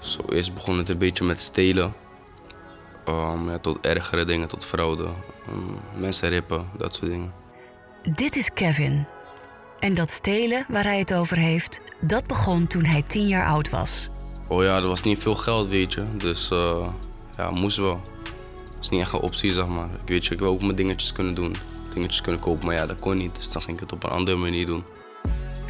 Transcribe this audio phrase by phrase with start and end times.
[0.00, 1.94] Zo eerst begon het een beetje met stelen.
[3.08, 5.08] Um, ja, tot ergere dingen, tot fraude.
[5.48, 7.32] Um, mensen rippen, dat soort dingen.
[8.14, 9.06] Dit is Kevin.
[9.78, 13.70] En dat stelen waar hij het over heeft, dat begon toen hij tien jaar oud
[13.70, 14.08] was.
[14.48, 16.16] Oh ja, er was niet veel geld, weet je.
[16.16, 16.86] Dus uh,
[17.36, 18.00] ja, moest wel.
[18.64, 19.88] Dat is niet echt een optie, zeg maar.
[20.02, 21.54] Ik weet je, ik wil ook mijn dingetjes kunnen doen.
[21.94, 23.36] Dingetjes kunnen kopen, maar ja, dat kon niet.
[23.36, 24.84] Dus dan ging ik het op een andere manier doen.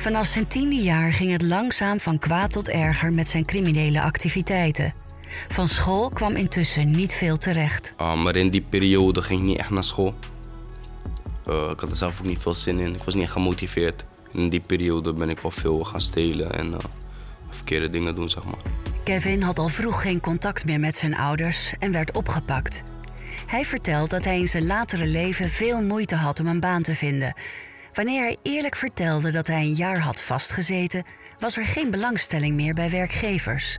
[0.00, 4.94] Vanaf zijn tiende jaar ging het langzaam van kwaad tot erger met zijn criminele activiteiten.
[5.48, 7.92] Van school kwam intussen niet veel terecht.
[8.00, 10.14] Uh, maar in die periode ging ik niet echt naar school.
[11.48, 12.94] Uh, ik had er zelf ook niet veel zin in.
[12.94, 14.04] Ik was niet gemotiveerd.
[14.32, 16.78] In die periode ben ik wel veel gaan stelen en uh,
[17.50, 18.60] verkeerde dingen doen, zeg maar.
[19.04, 22.82] Kevin had al vroeg geen contact meer met zijn ouders en werd opgepakt.
[23.46, 26.94] Hij vertelt dat hij in zijn latere leven veel moeite had om een baan te
[26.94, 27.34] vinden.
[28.00, 31.04] Wanneer hij eerlijk vertelde dat hij een jaar had vastgezeten,
[31.38, 33.78] was er geen belangstelling meer bij werkgevers.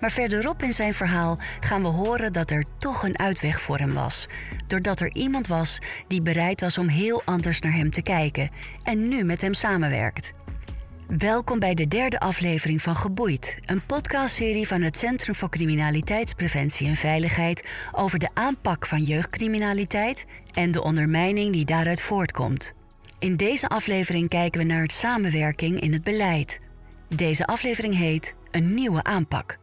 [0.00, 3.94] Maar verderop in zijn verhaal gaan we horen dat er toch een uitweg voor hem
[3.94, 4.26] was.
[4.66, 8.50] Doordat er iemand was die bereid was om heel anders naar hem te kijken
[8.82, 10.32] en nu met hem samenwerkt.
[11.18, 16.96] Welkom bij de derde aflevering van Geboeid, een podcastserie van het Centrum voor Criminaliteitspreventie en
[16.96, 22.74] Veiligheid over de aanpak van jeugdcriminaliteit en de ondermijning die daaruit voortkomt.
[23.22, 26.60] In deze aflevering kijken we naar het samenwerking in het beleid.
[27.08, 29.58] Deze aflevering heet Een nieuwe aanpak.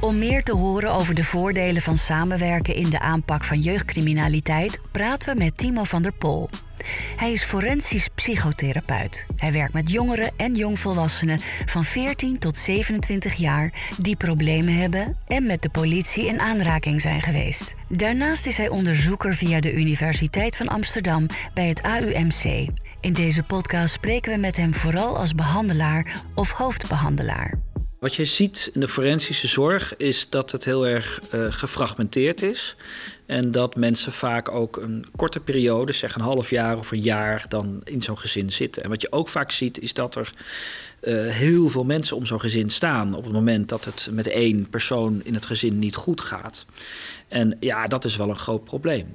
[0.00, 5.32] Om meer te horen over de voordelen van samenwerken in de aanpak van jeugdcriminaliteit praten
[5.32, 6.48] we met Timo van der Pol.
[7.16, 9.26] Hij is forensisch psychotherapeut.
[9.36, 15.46] Hij werkt met jongeren en jongvolwassenen van 14 tot 27 jaar die problemen hebben en
[15.46, 17.74] met de politie in aanraking zijn geweest.
[17.88, 22.68] Daarnaast is hij onderzoeker via de Universiteit van Amsterdam bij het AUMC.
[23.00, 27.58] In deze podcast spreken we met hem vooral als behandelaar of hoofdbehandelaar.
[28.00, 32.76] Wat je ziet in de forensische zorg is dat het heel erg uh, gefragmenteerd is.
[33.26, 37.44] En dat mensen vaak ook een korte periode, zeg een half jaar of een jaar,
[37.48, 38.82] dan in zo'n gezin zitten.
[38.82, 40.32] En wat je ook vaak ziet is dat er
[41.02, 44.68] uh, heel veel mensen om zo'n gezin staan op het moment dat het met één
[44.68, 46.66] persoon in het gezin niet goed gaat.
[47.28, 49.06] En ja, dat is wel een groot probleem.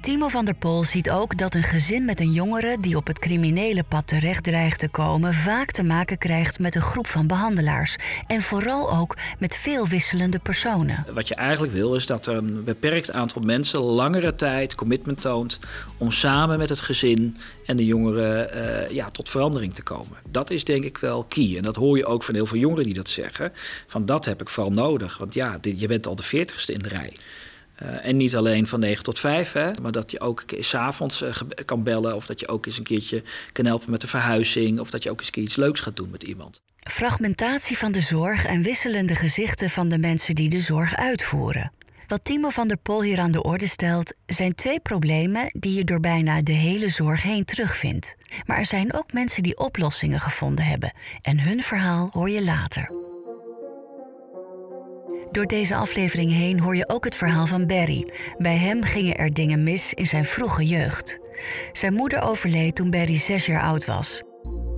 [0.00, 3.18] Timo van der Pol ziet ook dat een gezin met een jongere die op het
[3.18, 7.96] criminele pad terecht dreigt te komen, vaak te maken krijgt met een groep van behandelaars.
[8.26, 11.06] En vooral ook met veel wisselende personen.
[11.14, 15.58] Wat je eigenlijk wil is dat een beperkt aantal mensen langere tijd commitment toont
[15.98, 20.16] om samen met het gezin en de jongeren uh, ja, tot verandering te komen.
[20.30, 21.56] Dat is denk ik wel key.
[21.56, 23.52] En dat hoor je ook van heel veel jongeren die dat zeggen.
[23.86, 25.18] Van dat heb ik vooral nodig.
[25.18, 27.12] Want ja, je bent al de veertigste in de rij.
[27.82, 31.34] Uh, en niet alleen van 9 tot 5, hè, maar dat je ook s'avonds uh,
[31.64, 32.16] kan bellen.
[32.16, 33.22] Of dat je ook eens een keertje
[33.52, 34.80] kan helpen met de verhuizing.
[34.80, 36.60] Of dat je ook eens iets leuks gaat doen met iemand.
[36.76, 41.72] Fragmentatie van de zorg en wisselende gezichten van de mensen die de zorg uitvoeren.
[42.06, 45.84] Wat Timo van der Pol hier aan de orde stelt, zijn twee problemen die je
[45.84, 48.16] door bijna de hele zorg heen terugvindt.
[48.46, 50.92] Maar er zijn ook mensen die oplossingen gevonden hebben.
[51.22, 53.07] En hun verhaal hoor je later.
[55.32, 58.08] Door deze aflevering heen hoor je ook het verhaal van Barry.
[58.38, 61.18] Bij hem gingen er dingen mis in zijn vroege jeugd.
[61.72, 64.22] Zijn moeder overleed toen Barry zes jaar oud was.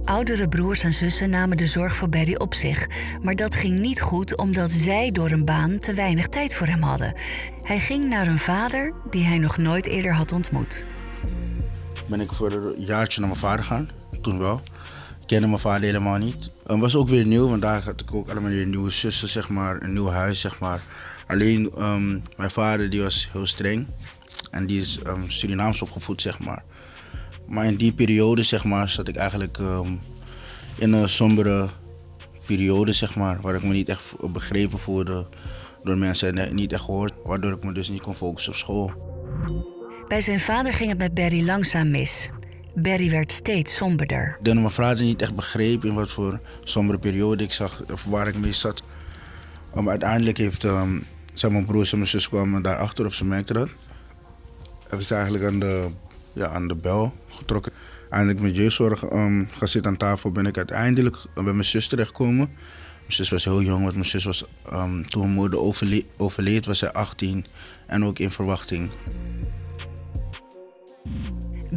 [0.01, 2.87] Oudere broers en zussen namen de zorg voor Barry op zich,
[3.23, 6.83] maar dat ging niet goed omdat zij door een baan te weinig tijd voor hem
[6.83, 7.15] hadden.
[7.63, 10.85] Hij ging naar een vader die hij nog nooit eerder had ontmoet.
[12.07, 13.91] Ben ik voor een jaartje naar mijn vader gaan,
[14.23, 14.61] toen wel
[15.31, 16.55] kende mijn vader helemaal niet.
[16.63, 19.49] Het was ook weer nieuw, want daar had ik ook allemaal weer nieuwe zussen, zeg
[19.49, 20.83] maar, een nieuw huis, zeg maar.
[21.27, 23.89] Alleen um, mijn vader die was heel streng
[24.51, 26.63] en die is um, Surinaams opgevoed, zeg maar.
[27.49, 29.99] Maar in die periode, zeg maar, zat ik eigenlijk um,
[30.79, 31.69] in een sombere
[32.47, 35.27] periode, zeg maar, waar ik me niet echt begrepen voelde
[35.85, 38.93] door mensen en niet echt gehoord, waardoor ik me dus niet kon focussen op school.
[40.09, 42.31] Bij zijn vader ging het met Barry langzaam mis.
[42.75, 44.39] Barry werd steeds somberder.
[44.43, 48.29] Dat mijn vader niet echt begreep in wat voor sombere periode ik zag, of waar
[48.29, 48.83] ik mee zat.
[49.75, 53.55] Maar uiteindelijk heeft um, zijn mijn broers en mijn zus kwamen daarachter of ze merkten
[53.55, 53.69] dat.
[54.89, 55.89] Hebben ze eigenlijk aan de,
[56.33, 57.73] ja, aan de bel getrokken.
[58.11, 62.49] Eindelijk met jeugdzorg um, gaan zitten aan tafel ben ik uiteindelijk bij mijn zus terechtgekomen.
[63.01, 66.67] Mijn zus was heel jong, want mijn zus was um, toen mijn moeder overle overleed
[66.67, 67.47] was zij 18
[67.87, 68.91] en ook in verwachting.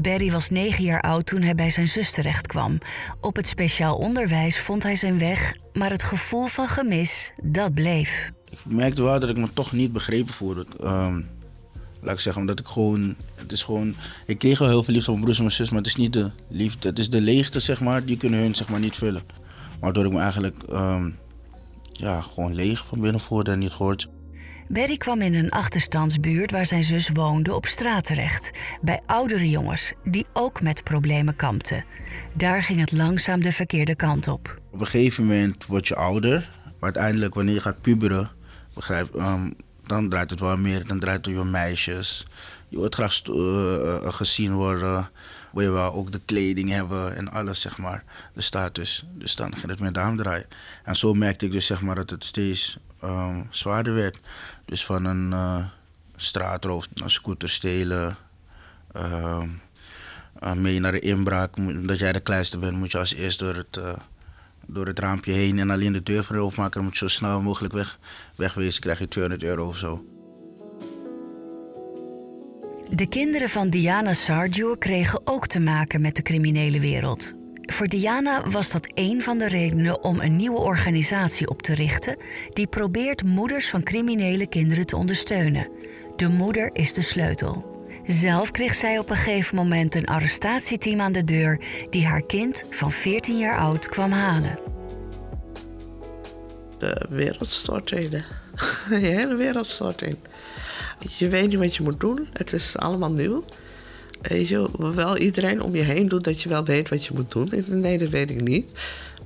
[0.03, 2.77] Barry was negen jaar oud toen hij bij zijn zus terecht kwam.
[3.21, 8.29] Op het speciaal onderwijs vond hij zijn weg, maar het gevoel van gemis, dat bleef.
[8.49, 10.65] Ik merkte wel dat ik me toch niet begrepen voelde.
[10.83, 11.29] Um,
[12.01, 13.95] laat ik zeggen, omdat ik gewoon, het is gewoon,
[14.25, 15.95] ik kreeg wel heel veel liefde van mijn broers en mijn zus, maar het is
[15.95, 18.95] niet de liefde, het is de leegte, zeg maar, die kunnen hun zeg maar niet
[18.95, 19.21] vullen.
[19.79, 21.17] Waardoor ik me eigenlijk um,
[21.91, 24.07] ja, gewoon leeg van binnen voelde en niet gehoord.
[24.73, 28.51] Berry kwam in een achterstandsbuurt waar zijn zus woonde op straat terecht.
[28.81, 31.85] Bij oudere jongens die ook met problemen kampten.
[32.33, 34.59] Daar ging het langzaam de verkeerde kant op.
[34.71, 36.49] Op een gegeven moment word je ouder.
[36.63, 38.29] Maar uiteindelijk wanneer je gaat puberen,
[38.73, 39.49] begrijp, ehm,
[39.85, 40.87] dan draait het wel meer.
[40.87, 42.25] Dan draait het om meisjes.
[42.69, 45.09] Je wordt graag uh, gezien worden.
[45.51, 48.03] Wil je wel ook de kleding hebben en alles, zeg maar.
[48.33, 49.05] De status.
[49.13, 50.47] Dus dan ging het meer daarom draaien.
[50.83, 54.19] En zo merkte ik dus, zeg maar, dat het steeds um, zwaarder werd.
[54.65, 55.65] Dus van een uh,
[56.15, 58.15] straatroof naar scooter stelen.
[58.95, 59.41] Uh,
[60.55, 61.57] mee naar de inbraak.
[61.57, 63.93] Omdat jij de kleinste bent, moet je als eerst door het, uh,
[64.65, 66.73] door het raampje heen en alleen de deur van de.
[66.73, 67.99] Dan moet zo snel mogelijk weg,
[68.35, 68.81] wegwezen.
[68.81, 70.05] krijg je 200 euro of zo.
[72.89, 77.42] De kinderen van Diana Sarjour kregen ook te maken met de criminele wereld.
[77.65, 82.17] Voor Diana was dat een van de redenen om een nieuwe organisatie op te richten
[82.53, 85.69] die probeert moeders van criminele kinderen te ondersteunen.
[86.15, 87.81] De moeder is de sleutel.
[88.07, 92.63] Zelf kreeg zij op een gegeven moment een arrestatieteam aan de deur die haar kind
[92.69, 94.59] van 14 jaar oud kwam halen.
[96.77, 98.09] De wereld stort in.
[98.89, 100.17] De hele wereld stort in.
[101.17, 102.27] Je weet niet wat je moet doen.
[102.33, 103.43] Het is allemaal nieuw.
[104.23, 107.31] Weet je, wel iedereen om je heen doet dat je wel weet wat je moet
[107.31, 107.49] doen.
[107.67, 108.65] Nee, dat weet ik niet.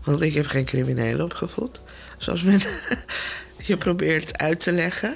[0.03, 1.79] Want ik heb geen criminelen opgevoed.
[2.17, 2.61] Zoals men
[3.67, 5.15] je probeert uit te leggen.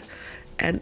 [0.56, 0.82] En,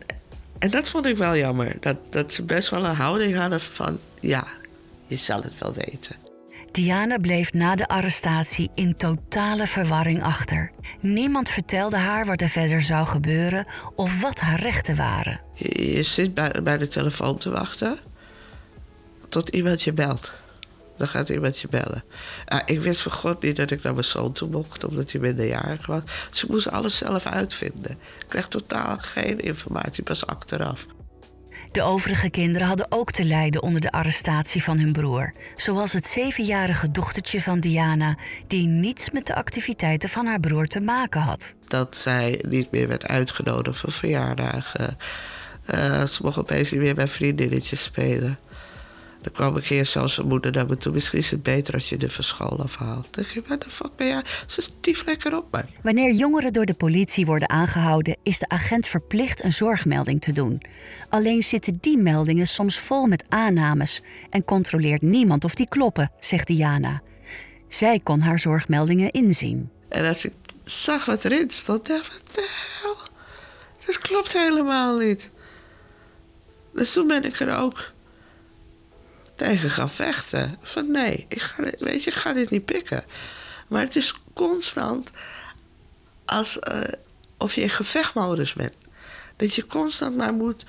[0.59, 1.75] en dat vond ik wel jammer.
[1.79, 3.99] Dat, dat ze best wel een houding hadden van...
[4.19, 4.47] ja,
[5.07, 6.15] je zal het wel weten.
[6.71, 10.71] Diana bleef na de arrestatie in totale verwarring achter.
[10.99, 15.41] Niemand vertelde haar wat er verder zou gebeuren of wat haar rechten waren.
[15.53, 17.99] Je, je zit bij, bij de telefoon te wachten
[19.29, 20.31] tot iemand je belt.
[20.97, 22.03] Dan gaat iemand je bellen.
[22.53, 25.21] Uh, ik wist van God niet dat ik naar mijn zoon toe mocht, omdat hij
[25.21, 26.01] minderjarig was.
[26.05, 27.91] Ze dus moest alles zelf uitvinden.
[27.91, 30.85] Ik kreeg totaal geen informatie, pas achteraf.
[31.71, 35.33] De overige kinderen hadden ook te lijden onder de arrestatie van hun broer.
[35.55, 38.17] Zoals het zevenjarige dochtertje van Diana,
[38.47, 41.53] die niets met de activiteiten van haar broer te maken had.
[41.67, 44.97] Dat zij niet meer werd uitgenodigd voor verjaardagen.
[45.73, 48.39] Uh, ze mocht opeens niet meer bij vriendinnetjes spelen.
[49.21, 50.93] Dan kwam ik keer zelfs zijn moeder naar me toe.
[50.93, 53.07] Misschien is het beter als je de van school afhaalt.
[53.11, 54.21] Dan denk je, wat de fuck ben jij?
[54.47, 55.63] Ze stief lekker op me.
[55.83, 58.17] Wanneer jongeren door de politie worden aangehouden...
[58.23, 60.61] is de agent verplicht een zorgmelding te doen.
[61.09, 64.01] Alleen zitten die meldingen soms vol met aannames...
[64.29, 67.01] en controleert niemand of die kloppen, zegt Diana.
[67.67, 69.69] Zij kon haar zorgmeldingen inzien.
[69.89, 70.33] En als ik
[70.63, 72.49] zag wat erin stond, dacht ik, wat de
[72.81, 72.95] hel?
[73.85, 75.29] Dat klopt helemaal niet.
[76.73, 77.91] Dus toen ben ik er ook
[79.39, 80.57] tegen gaan vechten.
[80.61, 83.03] Van nee, ik ga, weet je, ik ga dit niet pikken.
[83.67, 85.09] Maar het is constant
[86.25, 86.81] als, uh,
[87.37, 88.73] of je in gevechtmodus bent.
[89.35, 90.65] Dat je constant maar moet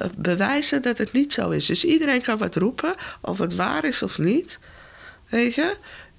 [0.00, 1.66] uh, bewijzen dat het niet zo is.
[1.66, 4.58] Dus iedereen kan wat roepen, of het waar is of niet.
[5.28, 5.76] Weet je?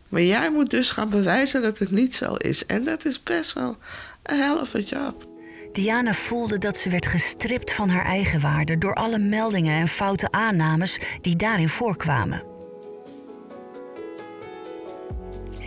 [0.10, 2.66] Maar jij moet dus gaan bewijzen dat het niet zo is.
[2.66, 3.78] En dat is best wel
[4.24, 5.35] een helft job.
[5.75, 10.31] Diana voelde dat ze werd gestript van haar eigen waarde door alle meldingen en foute
[10.31, 12.55] aannames die daarin voorkwamen.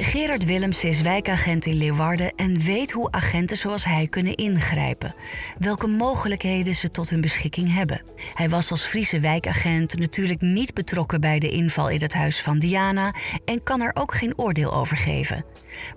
[0.01, 5.15] Gerard Willems is wijkagent in Leeuwarden en weet hoe agenten zoals hij kunnen ingrijpen.
[5.59, 8.03] Welke mogelijkheden ze tot hun beschikking hebben.
[8.35, 12.59] Hij was als Friese wijkagent natuurlijk niet betrokken bij de inval in het huis van
[12.59, 15.45] Diana en kan er ook geen oordeel over geven.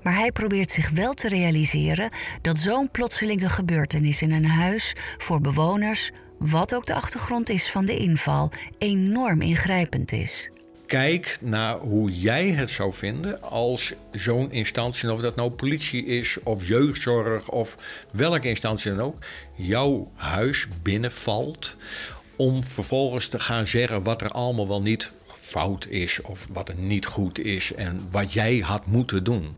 [0.03, 2.09] Maar hij probeert zich wel te realiseren
[2.41, 7.85] dat zo'n plotselinge gebeurtenis in een huis voor bewoners, wat ook de achtergrond is van
[7.85, 10.51] de inval, enorm ingrijpend is
[10.91, 16.37] kijk naar hoe jij het zou vinden als zo'n instantie, of dat nou politie is
[16.43, 17.77] of jeugdzorg of
[18.11, 21.75] welke instantie dan ook, jouw huis binnenvalt
[22.35, 26.77] om vervolgens te gaan zeggen wat er allemaal wel niet fout is of wat er
[26.77, 29.55] niet goed is en wat jij had moeten doen.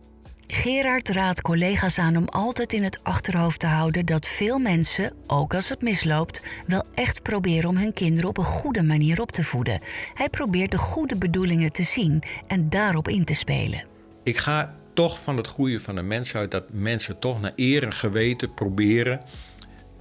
[0.55, 5.53] Gerard raadt collega's aan om altijd in het achterhoofd te houden dat veel mensen, ook
[5.53, 9.43] als het misloopt, wel echt proberen om hun kinderen op een goede manier op te
[9.43, 9.81] voeden.
[10.13, 13.85] Hij probeert de goede bedoelingen te zien en daarop in te spelen.
[14.23, 17.83] Ik ga toch van het goede van de mens uit dat mensen toch naar eer
[17.83, 19.21] en geweten proberen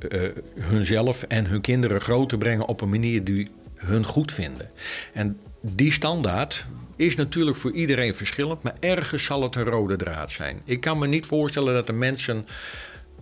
[0.08, 0.20] uh,
[0.58, 4.70] hunzelf en hun kinderen groot te brengen op een manier die hun goed vinden.
[5.12, 6.66] En die standaard
[6.96, 10.60] is natuurlijk voor iedereen verschillend, maar ergens zal het een rode draad zijn.
[10.64, 12.46] Ik kan me niet voorstellen dat er mensen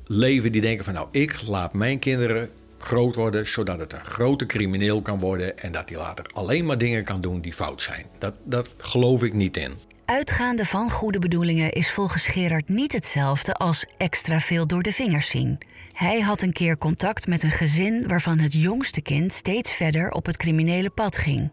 [0.06, 4.47] leven die denken van nou, ik laat mijn kinderen groot worden zodat het een grote
[4.47, 8.06] crimineel kan worden en dat hij later alleen maar dingen kan doen die fout zijn.
[8.18, 9.73] Dat, dat geloof ik niet in.
[10.04, 15.28] Uitgaande van goede bedoelingen is volgens Gerard niet hetzelfde als extra veel door de vingers
[15.28, 15.59] zien.
[15.92, 20.26] Hij had een keer contact met een gezin waarvan het jongste kind steeds verder op
[20.26, 21.50] het criminele pad ging.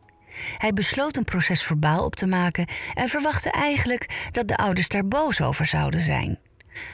[0.58, 5.08] Hij besloot een proces verbaal op te maken en verwachtte eigenlijk dat de ouders daar
[5.08, 6.40] boos over zouden zijn.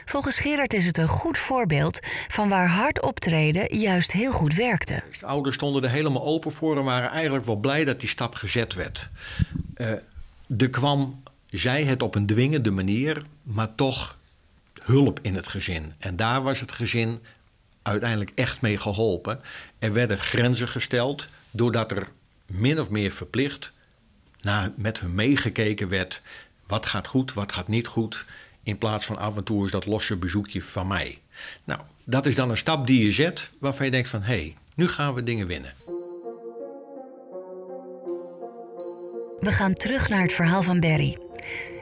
[0.05, 5.03] Volgens Gerard is het een goed voorbeeld van waar hard optreden juist heel goed werkte.
[5.19, 8.35] De ouders stonden er helemaal open voor en waren eigenlijk wel blij dat die stap
[8.35, 9.09] gezet werd.
[9.77, 9.91] Uh,
[10.57, 14.17] er kwam, zij het op een dwingende manier, maar toch
[14.81, 15.93] hulp in het gezin.
[16.00, 17.19] En daar was het gezin
[17.81, 19.39] uiteindelijk echt mee geholpen.
[19.79, 22.07] Er werden grenzen gesteld doordat er
[22.53, 23.74] min of meer verplicht
[24.75, 26.22] met hun meegekeken werd.
[26.67, 28.25] Wat gaat goed, wat gaat niet goed.
[28.63, 31.19] In plaats van af en toe is dat losse bezoekje van mij.
[31.63, 34.22] Nou, dat is dan een stap die je zet waarvan je denkt van...
[34.22, 35.74] hé, hey, nu gaan we dingen winnen.
[39.39, 41.17] We gaan terug naar het verhaal van Barry.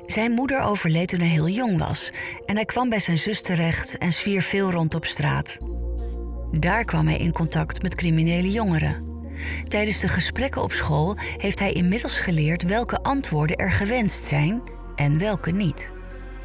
[0.06, 2.12] Zijn moeder overleed toen hij heel jong was
[2.46, 5.58] en hij kwam bij zijn zus terecht en zwier veel rond op straat.
[6.51, 9.11] Daar kwam hij in contact met criminele jongeren.
[9.67, 14.62] Tijdens de gesprekken op school heeft hij inmiddels geleerd welke antwoorden er gewenst zijn
[14.95, 15.91] en welke niet.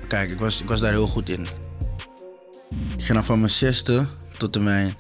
[0.09, 1.47] Kijk, ik was, ik was daar heel goed in.
[2.97, 4.07] Ik ging van mijn zesde
[4.39, 4.95] tot en mijn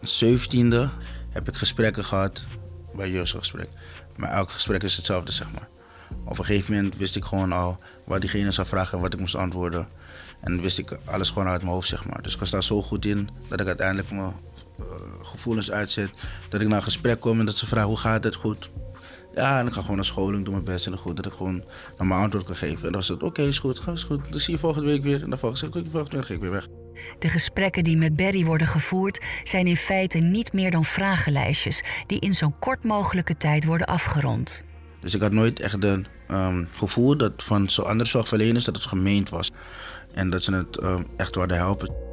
[0.00, 0.90] zeventiende
[1.30, 2.42] heb ik gesprekken gehad
[2.96, 3.68] bij jeugdgesprek.
[4.16, 5.68] Maar elk gesprek is hetzelfde, zeg maar.
[6.24, 9.20] Op een gegeven moment wist ik gewoon al wat diegene zou vragen en wat ik
[9.20, 9.86] moest antwoorden.
[10.40, 12.22] En wist ik alles gewoon uit mijn hoofd, zeg maar.
[12.22, 14.32] Dus ik was daar zo goed in dat ik uiteindelijk mijn
[15.22, 16.12] gevoelens uitzet.
[16.48, 18.70] Dat ik naar een gesprek kom en dat ze vragen hoe gaat het goed.
[19.34, 21.32] Ja, en ik ga gewoon naar school en doe mijn best en goed dat ik
[21.32, 21.64] gewoon
[21.96, 22.76] naar mijn antwoord kan geven.
[22.76, 24.30] En dan was het, oké, is goed, is goed.
[24.30, 25.22] Dan zie je volgende week weer.
[25.22, 26.66] En dan volgende week, volgende week ga ik weer weg.
[27.18, 32.20] De gesprekken die met Barry worden gevoerd zijn in feite niet meer dan vragenlijstjes die
[32.20, 34.62] in zo'n kort mogelijke tijd worden afgerond.
[35.00, 38.84] Dus ik had nooit echt het um, gevoel dat van zo'n andere zorgverleners dat het
[38.84, 39.50] gemeend was.
[40.14, 42.07] En dat ze het um, echt wilden helpen.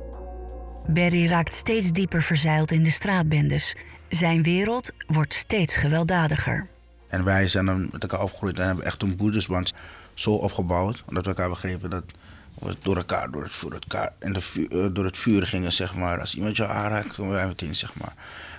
[0.89, 3.75] Barry raakt steeds dieper verzeild in de straatbendes.
[4.08, 6.68] Zijn wereld wordt steeds gewelddadiger.
[7.08, 9.74] En wij zijn dan met elkaar opgegroeid en hebben echt een broedersband
[10.13, 11.04] zo opgebouwd.
[11.08, 12.04] Omdat we elkaar begrepen dat
[12.60, 15.96] we door elkaar, door het, voor elkaar de vuur, uh, door het vuur gingen, zeg
[15.96, 16.20] maar.
[16.20, 18.13] Als iemand jou aanraakt, komen wij meteen, zeg maar.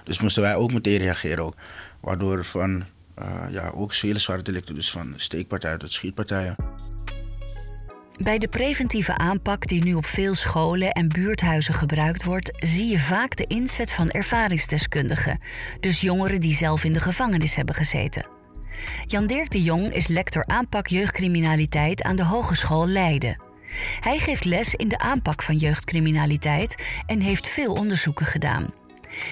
[0.04, 1.54] Dus moesten wij ook meteen reageren ook.
[2.00, 2.84] Waardoor van,
[3.18, 6.56] uh, ja, ook vele zware delicten, dus van steekpartijen tot schietpartijen.
[8.22, 12.98] Bij de preventieve aanpak die nu op veel scholen en buurthuizen gebruikt wordt, zie je
[12.98, 15.38] vaak de inzet van ervaringsdeskundigen,
[15.80, 18.28] dus jongeren die zelf in de gevangenis hebben gezeten.
[19.06, 23.40] Jan Dirk de Jong is lector aanpak jeugdcriminaliteit aan de Hogeschool Leiden.
[24.00, 28.70] Hij geeft les in de aanpak van jeugdcriminaliteit en heeft veel onderzoeken gedaan.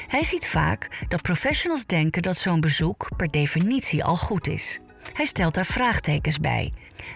[0.07, 4.81] Hij ziet vaak dat professionals denken dat zo'n bezoek per definitie al goed is.
[5.13, 6.73] Hij stelt daar vraagtekens bij,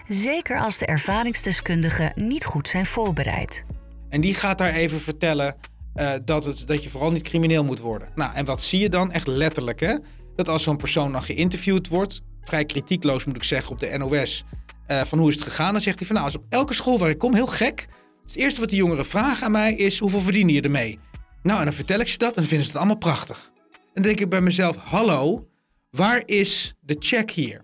[0.07, 3.65] zeker als de ervaringsdeskundigen niet goed zijn voorbereid.
[4.09, 5.55] En die gaat daar even vertellen
[5.95, 8.09] uh, dat, het, dat je vooral niet crimineel moet worden.
[8.15, 9.11] Nou, en wat zie je dan?
[9.11, 9.95] Echt letterlijk, hè?
[10.35, 14.43] Dat als zo'n persoon dan geïnterviewd wordt, vrij kritiekloos moet ik zeggen op de NOS,
[14.87, 15.71] uh, van hoe is het gegaan?
[15.71, 17.87] Dan zegt hij van nou, als op elke school waar ik kom, heel gek.
[18.21, 20.99] Het eerste wat die jongeren vragen aan mij is, hoeveel verdien je ermee?
[21.43, 23.49] Nou, en dan vertel ik ze dat en vinden ze het allemaal prachtig.
[23.71, 25.47] En dan denk ik bij mezelf, hallo,
[25.89, 27.61] waar is de check hier?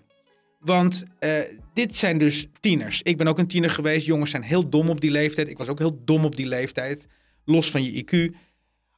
[0.59, 1.39] Want uh,
[1.75, 3.01] dit zijn dus tieners.
[3.01, 4.05] Ik ben ook een tiener geweest.
[4.05, 5.47] Jongens zijn heel dom op die leeftijd.
[5.47, 7.05] Ik was ook heel dom op die leeftijd.
[7.45, 8.35] Los van je IQ.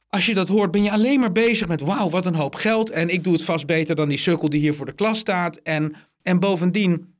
[0.08, 2.90] Als je dat hoort, ben je alleen maar bezig met wauw, wat een hoop geld.
[2.90, 5.56] En ik doe het vast beter dan die sukkel die hier voor de klas staat.
[5.56, 7.14] En, en bovendien,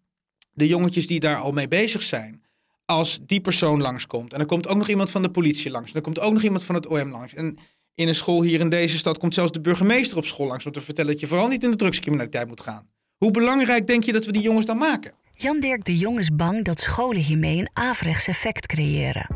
[0.52, 2.42] de jongetjes die daar al mee bezig zijn.
[2.84, 4.32] Als die persoon langskomt.
[4.32, 5.90] En er komt ook nog iemand van de politie langs.
[5.90, 7.34] En er komt ook nog iemand van het OM langs.
[7.34, 7.58] En
[7.94, 10.66] in een school hier in deze stad komt zelfs de burgemeester op school langs.
[10.66, 12.88] Om te vertellen dat je vooral niet in de drugscriminaliteit moet gaan.
[13.16, 15.12] Hoe belangrijk denk je dat we die jongens dan maken?
[15.40, 19.34] Jan Dirk de Jong is bang dat scholen hiermee een averechts effect creëren.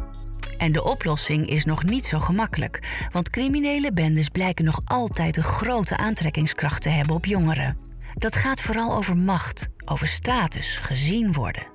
[0.59, 5.43] En de oplossing is nog niet zo gemakkelijk, want criminele bendes blijken nog altijd een
[5.43, 7.77] grote aantrekkingskracht te hebben op jongeren.
[8.15, 11.67] Dat gaat vooral over macht, over status, gezien worden.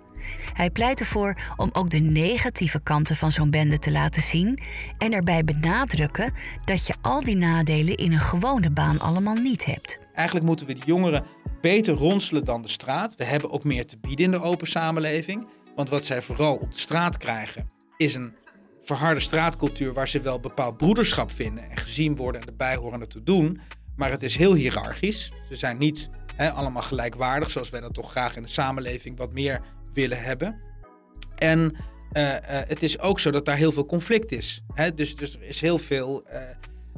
[0.54, 4.60] Hij pleit ervoor om ook de negatieve kanten van zo'n bende te laten zien
[4.98, 6.34] en erbij benadrukken
[6.66, 10.07] dat je al die nadelen in een gewone baan allemaal niet hebt.
[10.18, 11.26] Eigenlijk moeten we die jongeren
[11.62, 13.16] beter ronselen dan de straat.
[13.16, 15.48] We hebben ook meer te bieden in de open samenleving.
[15.76, 18.36] Want wat zij vooral op de straat krijgen, is een
[18.84, 23.24] verharde straatcultuur waar ze wel bepaald broederschap vinden en gezien worden en erbij horen ertoe
[23.24, 23.60] doen.
[23.96, 25.32] Maar het is heel hiërarchisch.
[25.50, 29.62] Ze zijn niet allemaal gelijkwaardig, zoals wij dat toch graag in de samenleving wat meer
[29.94, 30.62] willen hebben.
[31.36, 31.60] En
[32.14, 34.62] uh, uh, het is ook zo dat daar heel veel conflict is.
[34.96, 36.40] Dus, dus er is heel veel uh,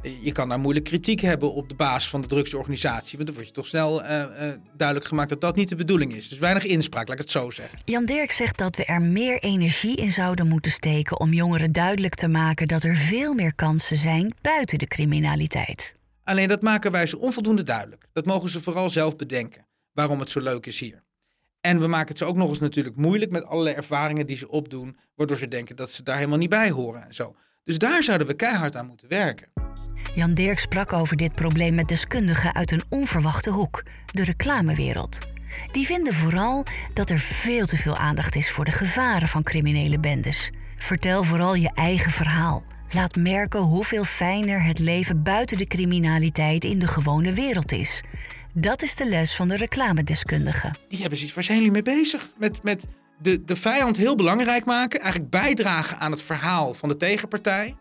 [0.02, 3.18] Je kan daar moeilijk kritiek hebben op de basis van de drugsorganisatie.
[3.18, 6.14] Want dan word je toch snel uh, uh, duidelijk gemaakt dat dat niet de bedoeling
[6.14, 6.30] is.
[6.30, 7.80] Dus weinig inspraak, laat ik het zo zeggen.
[7.86, 12.16] Jan Dirk zegt dat we er meer energie in zouden moeten steken om jongeren duidelijk
[12.16, 15.94] te maken dat er veel meer kansen zijn buiten de criminaliteit.
[16.24, 18.06] Alleen dat maken wij ze onvoldoende duidelijk.
[18.14, 19.68] Dat mogen ze vooral zelf bedenken.
[19.94, 21.04] Waarom het zo leuk is hier.
[21.62, 24.50] En we maken het ze ook nog eens natuurlijk moeilijk met allerlei ervaringen die ze
[24.50, 27.36] opdoen, waardoor ze denken dat ze daar helemaal niet bij horen en zo.
[27.64, 29.69] Dus daar zouden we keihard aan moeten werken.
[30.20, 35.20] Jan Dirk sprak over dit probleem met deskundigen uit een onverwachte hoek, de reclamewereld.
[35.72, 40.00] Die vinden vooral dat er veel te veel aandacht is voor de gevaren van criminele
[40.00, 40.52] bendes.
[40.78, 42.64] Vertel vooral je eigen verhaal.
[42.92, 48.04] Laat merken hoeveel fijner het leven buiten de criminaliteit in de gewone wereld is.
[48.54, 50.74] Dat is de les van de reclamedeskundige.
[50.90, 52.32] Die hebben zoiets, waar zijn jullie mee bezig?
[52.38, 52.86] Met, met
[53.22, 57.76] de, de vijand heel belangrijk maken, eigenlijk bijdragen aan het verhaal van de tegenpartij.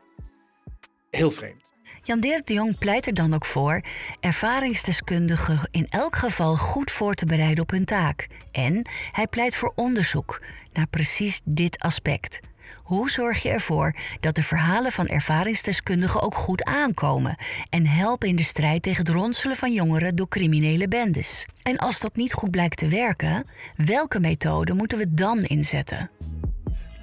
[1.11, 1.68] Heel vreemd.
[2.09, 3.81] Jan Dirk de Jong pleit er dan ook voor
[4.21, 8.27] ervaringsdeskundigen in elk geval goed voor te bereiden op hun taak.
[8.51, 12.41] En hij pleit voor onderzoek naar precies dit aspect.
[12.75, 17.37] Hoe zorg je ervoor dat de verhalen van ervaringsdeskundigen ook goed aankomen
[17.71, 21.47] en helpen in de strijd tegen het ronselen van jongeren door criminele bendes?
[21.63, 23.47] En als dat niet goed blijkt te werken,
[23.77, 26.11] welke methode moeten we dan inzetten?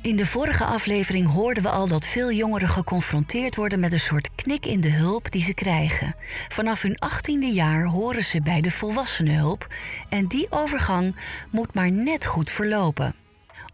[0.06, 4.30] In de vorige aflevering hoorden we al dat veel jongeren geconfronteerd worden met een soort
[4.36, 6.16] knik in de hulp die ze krijgen.
[6.50, 9.68] Vanaf hun achttiende jaar horen ze bij de volwassenenhulp
[10.10, 11.16] en die overgang
[11.52, 13.16] moet maar net goed verlopen.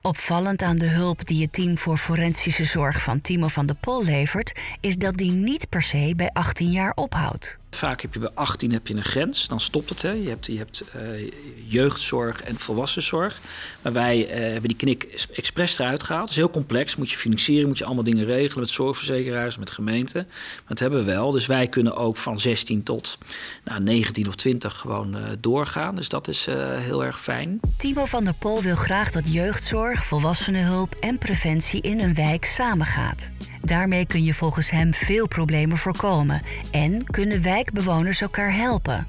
[0.01, 4.03] Opvallend aan de hulp die het team voor forensische zorg van Timo van der Pol
[4.03, 7.60] levert, is dat die niet per se bij 18 jaar ophoudt.
[7.75, 10.01] Vaak heb je bij 18 heb je een grens, dan stopt het.
[10.01, 10.11] Hè.
[10.11, 11.31] Je hebt, je hebt uh,
[11.67, 13.41] jeugdzorg en volwassenzorg.
[13.81, 16.21] Maar wij uh, hebben die knik expres eruit gehaald.
[16.21, 16.95] Dat is heel complex.
[16.95, 20.25] Moet je financieren, moet je allemaal dingen regelen met zorgverzekeraars, met gemeenten.
[20.27, 21.31] Maar dat hebben we wel.
[21.31, 23.17] Dus wij kunnen ook van 16 tot
[23.63, 25.95] nou, 19 of 20 gewoon uh, doorgaan.
[25.95, 26.45] Dus dat is
[26.77, 27.59] heel erg fijn.
[27.77, 33.31] Timo van der Pol wil graag dat jeugdzorg, volwassenenhulp en preventie in een wijk samengaat.
[33.61, 36.41] Daarmee kun je volgens hem veel problemen voorkomen
[36.71, 39.07] en kunnen wijkbewoners elkaar helpen.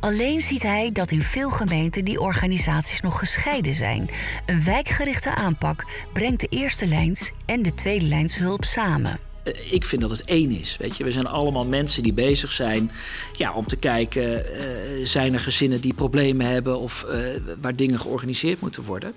[0.00, 4.10] Alleen ziet hij dat in veel gemeenten die organisaties nog gescheiden zijn.
[4.46, 9.18] Een wijkgerichte aanpak brengt de eerste lijns en de tweede lijns hulp samen.
[9.42, 10.76] Eh, ik vind dat het één is.
[10.76, 12.90] Weet je, we zijn allemaal mensen die bezig zijn
[13.36, 17.28] ja, om te kijken: uh, zijn er gezinnen die problemen hebben of uh,
[17.60, 19.12] waar dingen georganiseerd moeten worden.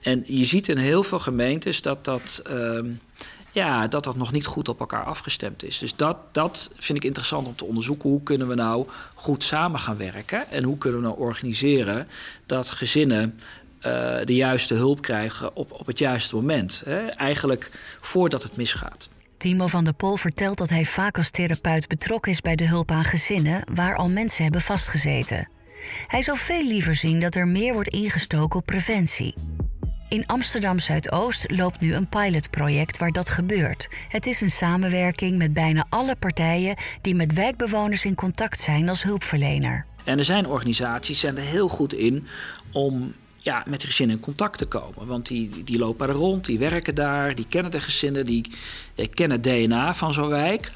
[0.00, 2.42] En je ziet in heel veel gemeentes dat dat.
[2.50, 2.80] Uh,
[3.56, 5.78] ja, dat dat nog niet goed op elkaar afgestemd is.
[5.78, 8.10] Dus dat, dat vind ik interessant om te onderzoeken.
[8.10, 10.50] Hoe kunnen we nou goed samen gaan werken?
[10.50, 12.08] En hoe kunnen we nou organiseren
[12.46, 13.82] dat gezinnen uh,
[14.24, 16.82] de juiste hulp krijgen op, op het juiste moment?
[16.84, 17.06] Hè?
[17.06, 19.08] Eigenlijk voordat het misgaat.
[19.36, 22.90] Timo van der Pol vertelt dat hij vaak als therapeut betrokken is bij de hulp
[22.90, 25.48] aan gezinnen waar al mensen hebben vastgezeten.
[26.06, 29.34] Hij zou veel liever zien dat er meer wordt ingestoken op preventie.
[30.08, 33.88] In Amsterdam Zuidoost loopt nu een pilotproject waar dat gebeurt.
[34.08, 39.02] Het is een samenwerking met bijna alle partijen die met wijkbewoners in contact zijn als
[39.02, 39.86] hulpverlener.
[40.04, 42.26] En er zijn organisaties die er heel goed in
[42.72, 43.14] om
[43.46, 45.06] ja, met de gezinnen in contact te komen.
[45.06, 48.50] Want die, die lopen er rond, die werken daar, die kennen de gezinnen, die
[48.94, 50.72] eh, kennen het DNA van zo'n wijk.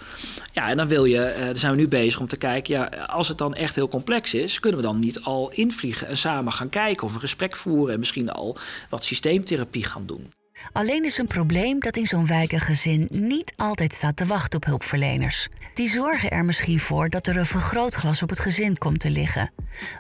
[0.53, 2.85] Ja, en dan wil je, eh, daar zijn we nu bezig om te kijken, ja,
[3.07, 6.53] als het dan echt heel complex is, kunnen we dan niet al invliegen en samen
[6.53, 8.57] gaan kijken of een gesprek voeren en misschien al
[8.89, 10.40] wat systeemtherapie gaan doen.
[10.73, 14.57] Alleen is een probleem dat in zo'n wijk een gezin niet altijd staat te wachten
[14.57, 15.49] op hulpverleners.
[15.75, 19.53] Die zorgen er misschien voor dat er een vergrootglas op het gezin komt te liggen.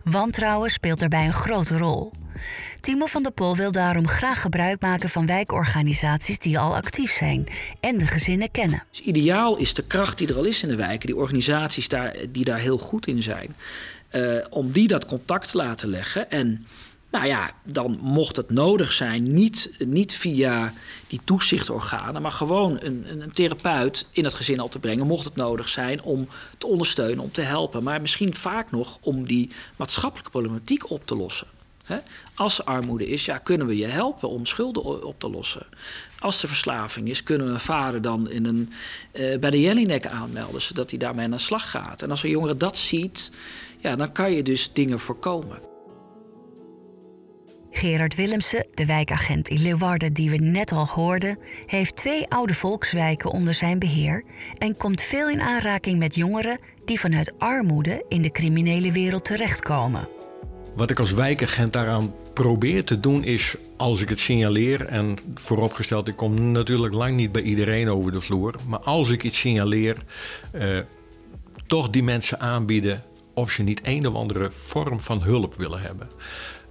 [0.04, 2.12] Wantrouwen speelt daarbij een grote rol.
[2.80, 7.46] Timo van der Pol wil daarom graag gebruik maken van wijkorganisaties die al actief zijn
[7.80, 8.82] en de gezinnen kennen.
[8.90, 12.16] Dus ideaal is de kracht die er al is in de wijken, die organisaties daar,
[12.28, 13.56] die daar heel goed in zijn,
[14.12, 16.66] uh, om die dat contact te laten leggen en
[17.10, 20.72] nou ja, dan mocht het nodig zijn, niet, niet via
[21.06, 25.36] die toezichtorganen, maar gewoon een, een, therapeut in het gezin al te brengen, mocht het
[25.36, 27.82] nodig zijn om te ondersteunen, om te helpen.
[27.82, 31.46] Maar misschien vaak nog om die maatschappelijke problematiek op te lossen.
[32.34, 35.66] Als er armoede is, ja, kunnen we je helpen om schulden op te lossen.
[36.18, 38.72] Als er verslaving is, kunnen we een vader dan in een,
[39.12, 42.02] uh, bij de Jellinek aanmelden, zodat hij daarmee aan de slag gaat.
[42.02, 43.30] En als een jongere dat ziet,
[43.78, 45.69] ja, dan kan je dus dingen voorkomen.
[47.70, 53.30] Gerard Willemsen, de wijkagent in Leeuwarden die we net al hoorden, heeft twee oude volkswijken
[53.30, 54.24] onder zijn beheer
[54.58, 60.08] en komt veel in aanraking met jongeren die vanuit armoede in de criminele wereld terechtkomen.
[60.76, 66.08] Wat ik als wijkagent daaraan probeer te doen is, als ik het signaleer, en vooropgesteld,
[66.08, 69.96] ik kom natuurlijk lang niet bij iedereen over de vloer, maar als ik iets signaleer,
[70.54, 70.78] uh,
[71.66, 73.02] toch die mensen aanbieden
[73.34, 76.08] of ze niet een of andere vorm van hulp willen hebben.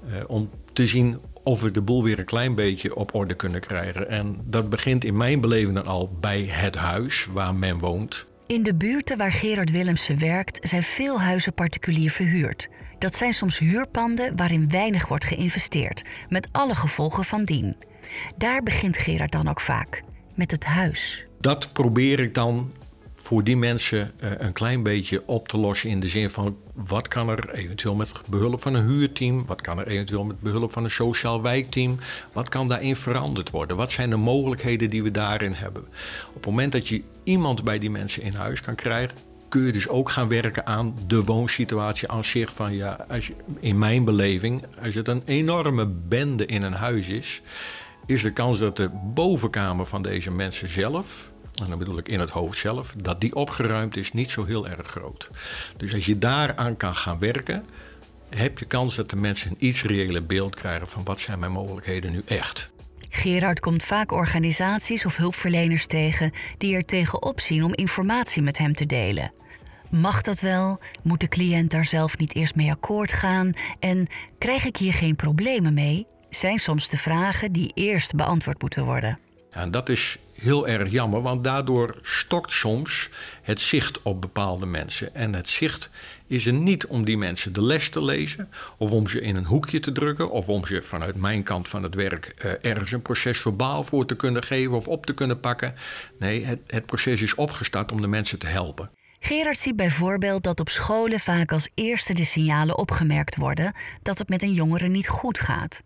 [0.08, 3.62] Eh, om te zien of we de boel weer een klein beetje op orde kunnen
[3.62, 4.10] krijgen.
[4.10, 8.28] En dat begint in mijn beleving al bij het huis waar men woont.
[8.48, 12.70] In de buurten waar Gerard Willemsen werkt zijn veel huizen particulier verhuurd.
[13.00, 17.76] Dat zijn soms huurpanden waarin weinig wordt geïnvesteerd, met alle gevolgen van dien.
[18.38, 20.04] Daar begint Gerard dan ook vaak,
[20.36, 21.26] met het huis.
[21.40, 22.72] Dat probeer ik dan
[23.30, 27.08] voor die mensen uh, een klein beetje op te lossen in de zin van wat
[27.08, 30.84] kan er eventueel met behulp van een huurteam, wat kan er eventueel met behulp van
[30.84, 32.00] een sociaal wijkteam,
[32.34, 35.82] wat kan daarin veranderd worden, wat zijn de mogelijkheden die we daarin hebben.
[36.28, 39.18] Op het moment dat je iemand bij die mensen in huis kan krijgen,
[39.50, 42.54] kun je dus ook gaan werken aan de woonsituatie aan zich.
[42.54, 47.08] Van ja, als je, in mijn beleving, als het een enorme bende in een huis
[47.08, 47.42] is,
[48.06, 52.20] is de kans dat de bovenkamer van deze mensen zelf, en dan bedoel ik in
[52.20, 55.30] het hoofd zelf, dat die opgeruimd is, niet zo heel erg groot.
[55.78, 57.66] Dus als je daaraan kan gaan werken,
[58.30, 61.52] heb je kans dat de mensen een iets reëler beeld krijgen van wat zijn mijn
[61.52, 62.70] mogelijkheden nu echt.
[63.10, 68.74] Gerard komt vaak organisaties of hulpverleners tegen die er tegenop zien om informatie met hem
[68.74, 69.32] te delen.
[69.90, 70.80] Mag dat wel?
[71.04, 73.54] Moet de cliënt daar zelf niet eerst mee akkoord gaan?
[73.80, 76.08] En krijg ik hier geen problemen mee?
[76.30, 79.20] Zijn soms de vragen die eerst beantwoord moeten worden.
[79.52, 83.10] En dat is heel erg jammer, want daardoor stokt soms
[83.42, 85.16] het zicht op bepaalde mensen.
[85.16, 85.90] En het zicht
[86.28, 89.46] is er niet om die mensen de les te lezen, of om ze in een
[89.46, 93.02] hoekje te drukken, of om ze vanuit mijn kant van het werk eh, ergens een
[93.02, 95.74] proces verbaal voor te kunnen geven of op te kunnen pakken.
[96.20, 98.90] Nee, het, het proces is opgestart om de mensen te helpen.
[99.20, 104.30] Gerard ziet bijvoorbeeld dat op scholen vaak als eerste de signalen opgemerkt worden dat het
[104.30, 105.82] met een jongere niet goed gaat.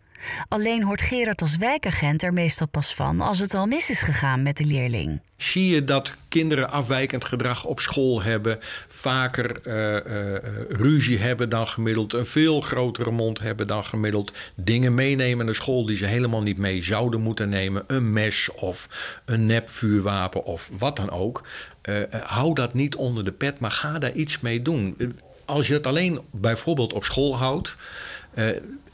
[0.48, 4.42] Alleen hoort Gerard als wijkagent er meestal pas van als het al mis is gegaan
[4.42, 5.22] met de leerling.
[5.36, 8.58] Zie je dat kinderen afwijkend gedrag op school hebben,
[8.88, 14.94] vaker uh, uh, ruzie hebben dan gemiddeld, een veel grotere mond hebben dan gemiddeld, dingen
[14.94, 18.88] meenemen naar school die ze helemaal niet mee zouden moeten nemen, een mes of
[19.24, 21.42] een nepvuurwapen of wat dan ook.
[21.82, 24.96] Uh, hou dat niet onder de pet, maar ga daar iets mee doen.
[25.44, 27.76] Als je het alleen bijvoorbeeld op school houdt,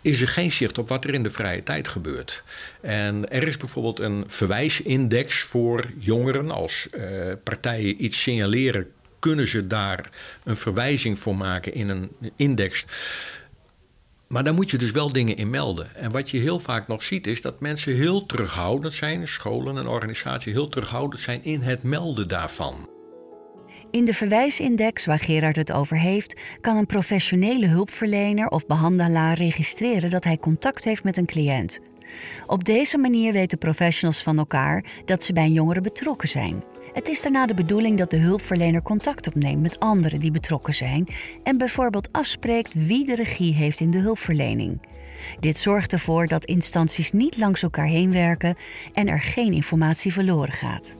[0.02, 2.42] is er geen zicht op wat er in de vrije tijd gebeurt.
[2.80, 6.50] En er is bijvoorbeeld een verwijsindex voor jongeren.
[6.50, 10.10] Als uh, partijen iets signaleren, kunnen ze daar
[10.44, 12.84] een verwijzing voor maken in een index.
[14.26, 15.96] Maar daar moet je dus wel dingen in melden.
[15.96, 19.86] En wat je heel vaak nog ziet is dat mensen heel terughoudend zijn, scholen en
[19.86, 22.88] organisaties heel terughoudend zijn in het melden daarvan.
[23.90, 30.10] In de verwijsindex waar Gerard het over heeft, kan een professionele hulpverlener of behandelaar registreren
[30.10, 31.80] dat hij contact heeft met een cliënt.
[32.46, 36.62] Op deze manier weten professionals van elkaar dat ze bij een jongere betrokken zijn.
[36.92, 41.06] Het is daarna de bedoeling dat de hulpverlener contact opneemt met anderen die betrokken zijn
[41.42, 44.80] en bijvoorbeeld afspreekt wie de regie heeft in de hulpverlening.
[45.40, 48.56] Dit zorgt ervoor dat instanties niet langs elkaar heen werken
[48.92, 50.96] en er geen informatie verloren gaat.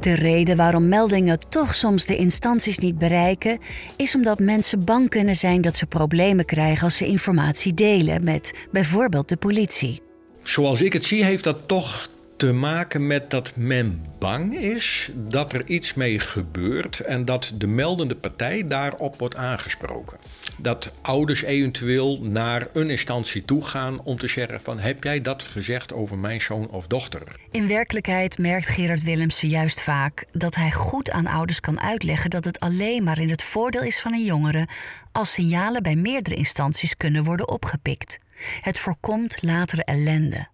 [0.00, 3.58] De reden waarom meldingen toch soms de instanties niet bereiken,
[3.96, 8.68] is omdat mensen bang kunnen zijn dat ze problemen krijgen als ze informatie delen met
[8.72, 10.02] bijvoorbeeld de politie.
[10.42, 15.52] Zoals ik het zie, heeft dat toch te maken met dat men bang is dat
[15.52, 20.18] er iets mee gebeurt en dat de meldende partij daarop wordt aangesproken.
[20.56, 25.42] Dat ouders eventueel naar een instantie toe gaan om te zeggen van heb jij dat
[25.42, 27.22] gezegd over mijn zoon of dochter?
[27.50, 32.44] In werkelijkheid merkt Gerard Willemsen juist vaak dat hij goed aan ouders kan uitleggen dat
[32.44, 34.68] het alleen maar in het voordeel is van een jongere
[35.12, 38.18] als signalen bij meerdere instanties kunnen worden opgepikt.
[38.60, 40.48] Het voorkomt latere ellende.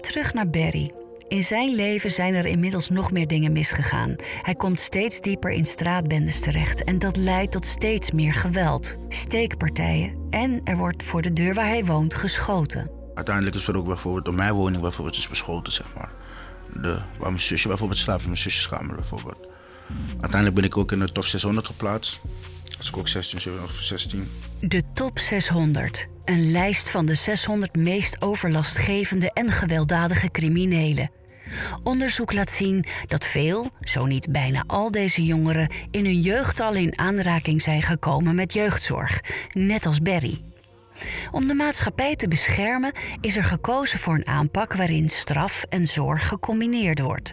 [0.00, 1.03] Terug naar Barry.
[1.28, 4.16] In zijn leven zijn er inmiddels nog meer dingen misgegaan.
[4.42, 10.26] Hij komt steeds dieper in straatbendes terecht en dat leidt tot steeds meer geweld, steekpartijen
[10.30, 12.90] en er wordt voor de deur waar hij woont geschoten.
[13.14, 16.12] Uiteindelijk is er ook bijvoorbeeld op mijn woning bijvoorbeeld is beschoten, zeg maar.
[16.82, 19.46] De, waar mijn zusje bijvoorbeeld slaapt mijn zusjeskamer bijvoorbeeld.
[20.10, 22.20] Uiteindelijk ben ik ook in de top 600 geplaatst.
[22.78, 24.28] Als ik ook 16, 17 of 16.
[24.60, 26.08] De top 600.
[26.24, 31.10] Een lijst van de 600 meest overlastgevende en gewelddadige criminelen.
[31.82, 36.74] Onderzoek laat zien dat veel, zo niet bijna al deze jongeren in hun jeugd al
[36.74, 39.20] in aanraking zijn gekomen met jeugdzorg,
[39.52, 40.40] net als Barry.
[41.30, 46.28] Om de maatschappij te beschermen is er gekozen voor een aanpak waarin straf en zorg
[46.28, 47.32] gecombineerd wordt.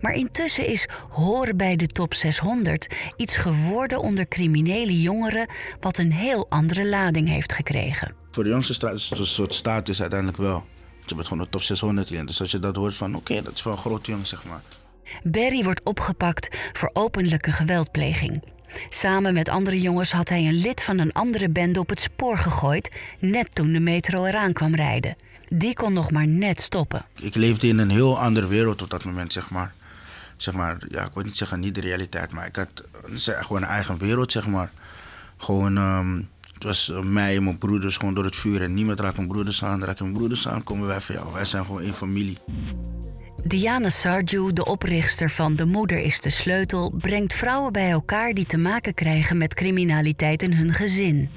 [0.00, 5.48] Maar intussen is horen bij de top 600 iets geworden onder criminele jongeren
[5.80, 8.14] wat een heel andere lading heeft gekregen.
[8.30, 10.64] Voor de jongste staat is het een soort status uiteindelijk wel.
[11.06, 12.26] Je bent gewoon de top 600 in.
[12.26, 14.60] Dus als je dat hoort van, oké, dat is wel een grote jongen, zeg maar.
[15.22, 18.42] Barry wordt opgepakt voor openlijke geweldpleging.
[18.88, 22.38] Samen met andere jongens had hij een lid van een andere bende op het spoor
[22.38, 25.16] gegooid, net toen de metro eraan kwam rijden.
[25.48, 27.04] Die kon nog maar net stoppen.
[27.14, 29.74] Ik leefde in een heel andere wereld op dat moment, zeg maar.
[30.36, 32.68] Zeg maar, ja, ik wil niet zeggen niet de realiteit, maar ik had
[33.44, 34.70] gewoon een eigen wereld, zeg maar.
[35.36, 36.20] Gewoon, ehm,
[36.54, 39.28] het was eh, mij en mijn broeders gewoon door het vuur en niemand raakt mijn
[39.28, 39.84] broeders aan.
[39.84, 41.32] Raak mijn broeders aan, komen wij van jou.
[41.32, 42.38] Wij zijn gewoon één familie.
[43.44, 48.46] Diana Sarju, de oprichter van De Moeder is de Sleutel, brengt vrouwen bij elkaar die
[48.46, 51.28] te maken krijgen met criminaliteit in hun gezin.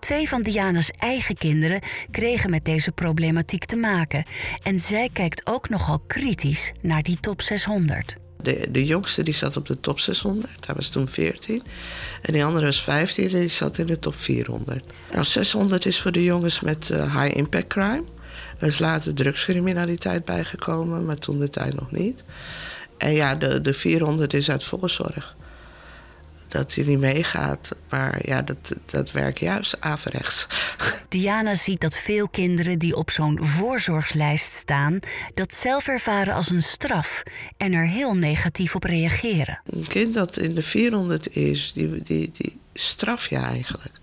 [0.00, 1.80] Twee van Diana's eigen kinderen
[2.10, 4.24] kregen met deze problematiek te maken.
[4.62, 8.16] En zij kijkt ook nogal kritisch naar die top 600.
[8.36, 11.62] De, de jongste die zat op de top 600, hij was toen 14.
[12.22, 14.84] En die andere was 15, die zat in de top 400.
[15.12, 18.04] Nou, 600 is voor de jongens met uh, high impact crime.
[18.58, 22.24] Er is later drugscriminaliteit bijgekomen, maar toen de tijd nog niet.
[22.98, 25.34] En ja, de, de 400 is uit voorzorg.
[26.50, 30.46] Dat hij niet meegaat, maar ja, dat, dat werkt juist averechts.
[31.08, 34.98] Diana ziet dat veel kinderen die op zo'n voorzorgslijst staan,
[35.34, 37.22] dat zelf ervaren als een straf
[37.56, 39.60] en er heel negatief op reageren.
[39.64, 44.00] Een kind dat in de 400 is, die, die, die straf je eigenlijk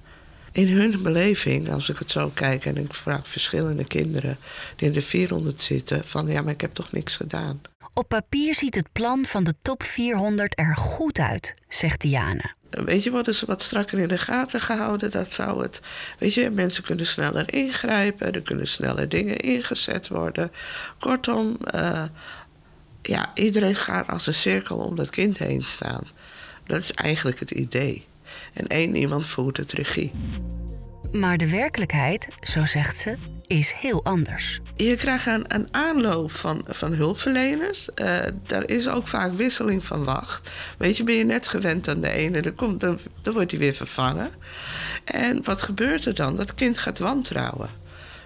[0.57, 4.38] in hun beleving, als ik het zo kijk en ik vraag verschillende kinderen
[4.75, 7.62] die in de 400 zitten, van ja, maar ik heb toch niks gedaan.
[7.97, 12.55] Op papier ziet het plan van de top 400 er goed uit, zegt Diana.
[12.69, 15.12] Weet je, worden ze wat strakker in de gaten gehouden.
[15.12, 15.81] Dat zou het.
[16.19, 18.33] Weet je, mensen kunnen sneller ingrijpen.
[18.33, 20.51] Er kunnen sneller dingen ingezet worden.
[20.99, 22.03] Kortom, uh,
[23.01, 26.07] ja, iedereen gaat als een cirkel om dat kind heen staan.
[26.65, 28.05] Dat is eigenlijk het idee
[28.53, 30.12] en één iemand voert het regie.
[31.12, 33.15] Maar de werkelijkheid, zo zegt ze,
[33.47, 34.60] is heel anders.
[34.75, 37.89] Je krijgt een, een aanloop van, van hulpverleners.
[37.95, 40.49] Uh, daar is ook vaak wisseling van wacht.
[40.77, 43.60] Weet je, ben je net gewend aan de ene, dan, komt, dan, dan wordt hij
[43.60, 44.29] weer vervangen.
[45.03, 46.36] En wat gebeurt er dan?
[46.36, 47.69] Dat kind gaat wantrouwen.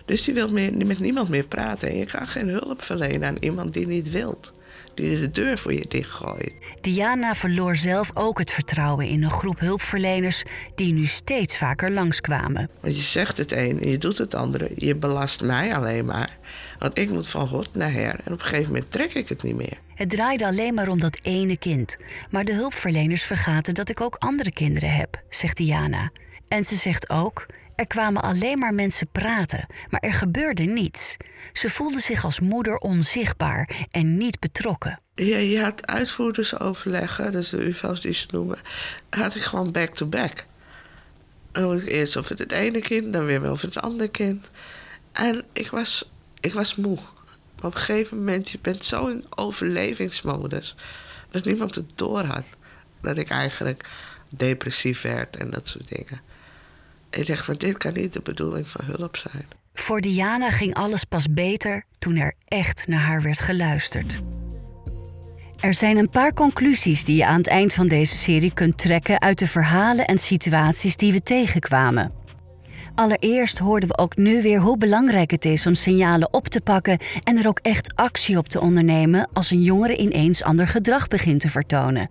[0.06, 1.90] Dus die wil meer, met niemand meer praten.
[1.90, 4.54] En je kan geen hulp verlenen aan iemand die niet wilt
[4.94, 6.54] die de deur voor je dichtgooit.
[6.82, 10.44] Diana verloor zelf ook het vertrouwen in een groep hulpverleners
[10.76, 12.70] die nu steeds vaker langskwamen.
[12.80, 14.72] Want je zegt het een en je doet het andere.
[14.76, 16.36] Je belast mij alleen maar.
[16.80, 19.44] Want ik moet van God naar her en op een gegeven moment trek ik het
[19.44, 19.78] niet meer.
[19.96, 21.98] Het draaide alleen maar om dat ene kind.
[22.30, 26.12] Maar de hulpverleners vergaten dat ik ook andere kinderen heb, zegt Diana.
[26.48, 27.46] En ze zegt ook:
[27.82, 31.18] er kwamen alleen maar mensen praten, maar er gebeurde niets.
[31.54, 35.00] Ze voelde zich als moeder onzichtbaar en niet betrokken.
[35.16, 38.58] Ja, je had uitvoerdersoverleggen, dus de UFO's die ze noemen,
[39.10, 40.46] had ik gewoon back-to-back.
[41.52, 41.86] -back.
[41.86, 44.50] Eerst over het ene kind, dan weer over het andere kind.
[45.12, 46.98] En ik was, ik was moe.
[47.56, 50.76] Maar op een gegeven moment, je bent zo in overlevingsmodus...
[51.32, 52.46] dat niemand het door had.
[53.02, 53.90] Dat ik eigenlijk
[54.30, 56.31] depressief werd en dat soort dingen.
[57.12, 59.46] Ik dacht van dit kan niet de bedoeling van hulp zijn.
[59.74, 64.22] Voor Diana ging alles pas beter toen er echt naar haar werd geluisterd.
[65.60, 69.22] Er zijn een paar conclusies die je aan het eind van deze serie kunt trekken
[69.22, 72.12] uit de verhalen en situaties die we tegenkwamen.
[72.96, 76.98] Allereerst hoorden we ook nu weer hoe belangrijk het is om signalen op te pakken
[77.24, 81.42] en er ook echt actie op te ondernemen als een jongere ineens ander gedrag begint
[81.42, 82.10] te vertonen.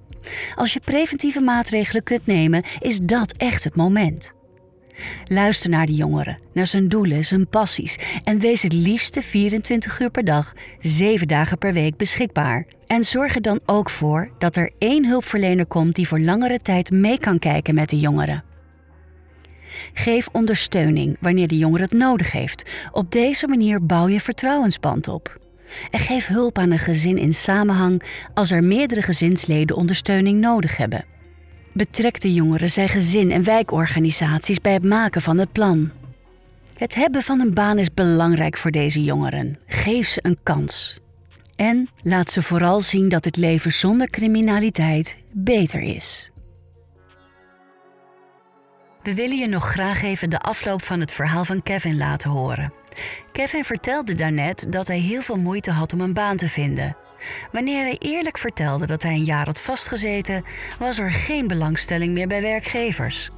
[0.55, 4.33] Als je preventieve maatregelen kunt nemen, is dat echt het moment.
[5.27, 10.11] Luister naar de jongeren, naar zijn doelen, zijn passies en wees het liefste 24 uur
[10.11, 12.67] per dag, 7 dagen per week beschikbaar.
[12.87, 16.91] En zorg er dan ook voor dat er één hulpverlener komt die voor langere tijd
[16.91, 18.45] mee kan kijken met de jongeren.
[19.95, 22.71] Geef ondersteuning wanneer de jongere het nodig heeft.
[22.93, 25.39] Op deze manier bouw je vertrouwensband op.
[25.91, 28.03] En geef hulp aan een gezin in samenhang
[28.35, 31.05] als er meerdere gezinsleden ondersteuning nodig hebben.
[31.73, 35.91] Betrek de jongeren, zijn gezin en wijkorganisaties bij het maken van het plan.
[36.77, 39.59] Het hebben van een baan is belangrijk voor deze jongeren.
[39.67, 40.99] Geef ze een kans.
[41.57, 46.31] En laat ze vooral zien dat het leven zonder criminaliteit beter is.
[49.03, 52.73] We willen je nog graag even de afloop van het verhaal van Kevin laten horen.
[53.33, 56.97] Kevin vertelde daarnet dat hij heel veel moeite had om een baan te vinden.
[57.53, 60.45] Wanneer hij eerlijk vertelde dat hij een jaar had vastgezeten,
[60.79, 63.31] was er geen belangstelling meer bij werkgevers.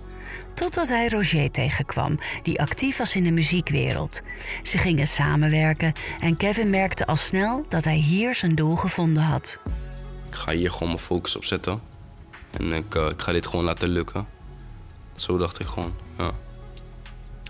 [0.54, 4.20] Totdat hij Roger tegenkwam, die actief was in de muziekwereld.
[4.62, 9.58] Ze gingen samenwerken en Kevin merkte al snel dat hij hier zijn doel gevonden had.
[10.26, 11.80] Ik ga hier gewoon mijn focus op zetten.
[12.50, 14.26] En ik, uh, ik ga dit gewoon laten lukken.
[15.16, 16.30] Zo dacht ik gewoon, ja.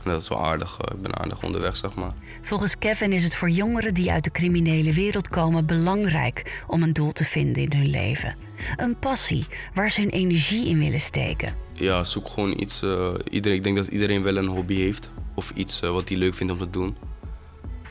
[0.04, 0.78] En dat is wel aardig.
[0.78, 2.12] eh, ik ben aardig onderweg, zeg maar.
[2.42, 6.92] Volgens Kevin is het voor jongeren die uit de criminele wereld komen belangrijk om een
[6.92, 8.36] doel te vinden in hun leven.
[8.76, 11.54] Een passie waar ze hun energie in willen steken.
[11.72, 12.82] Ja, zoek gewoon iets.
[12.82, 15.08] eh, iedereen, ik denk dat iedereen wel een hobby heeft.
[15.34, 16.96] Of iets eh, wat hij leuk vindt om te doen.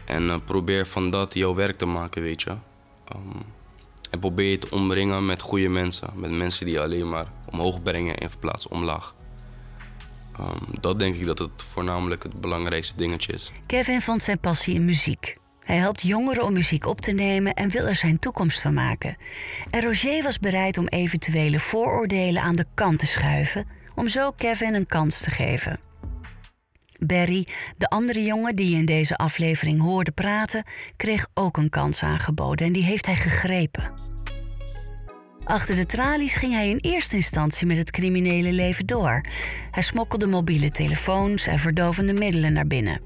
[0.05, 2.49] En probeer van dat jouw werk te maken, weet je.
[2.49, 3.41] Ehm,
[4.09, 6.09] en probeer je te omringen met goede mensen.
[6.15, 9.13] Met mensen die je alleen maar omhoog brengen in plaats omlaag.
[10.41, 13.51] Ehm, dat denk ik dat het voornamelijk het belangrijkste dingetje is.
[13.65, 15.37] Kevin vond zijn passie in muziek.
[15.59, 19.17] Hij helpt jongeren om muziek op te nemen en wil er zijn toekomst van maken.
[19.69, 24.73] En Roger was bereid om eventuele vooroordelen aan de kant te schuiven, om zo Kevin
[24.73, 25.79] een kans te geven.
[26.99, 30.63] Barry, de andere jongen die je in deze aflevering hoorde praten,
[30.97, 34.10] kreeg ook een kans aangeboden en die heeft hij gegrepen.
[35.43, 39.25] Achter de tralies ging hij in eerste instantie met het criminele leven door.
[39.71, 43.01] Hij smokkelde mobiele telefoons en verdovende middelen naar binnen.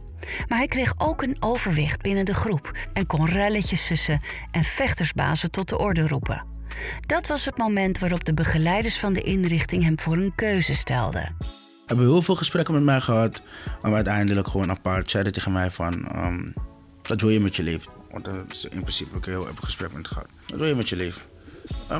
[0.48, 4.20] Maar hij kreeg ook een overwicht binnen de groep en kon relletjes sussen
[4.52, 6.46] en vechtersbazen tot de orde roepen.
[7.06, 11.36] Dat was het moment waarop de begeleiders van de inrichting hem voor een keuze stelden.
[11.86, 13.42] hebben heel veel gesprekken met mij gehad.
[13.82, 16.08] Maar uiteindelijk gewoon apart zeiden tegen mij van...
[16.08, 16.52] ehm,
[17.02, 17.92] wat wil je met je leven?
[18.12, 20.28] Want dat is in principe ook heel even gesprek met gehad.
[20.48, 21.22] Wat wil je met je leven?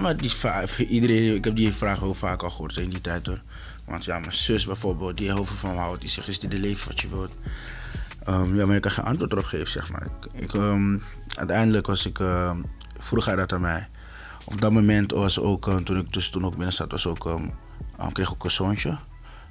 [0.02, 3.26] Maar die va- iedereen, ik heb die vraag heel vaak al gehoord in die tijd
[3.26, 3.42] hoor.
[3.86, 6.02] Want ja, mijn zus bijvoorbeeld, die heel veel van me houdt.
[6.02, 7.32] Die zegt, is dit de leven wat je wilt?
[8.24, 10.08] Ehm, ja, maar ik kan geen antwoord erop geven, zeg maar.
[10.34, 10.98] Ik, ehm,
[11.36, 12.62] uiteindelijk was ik, ehm,
[13.00, 13.88] vroeg hij dat aan mij.
[14.46, 17.26] Op dat moment was ook, eh, toen ik dus toen ook binnen zat, was ook,
[17.26, 18.98] eh, kreeg ik ook een zoontje.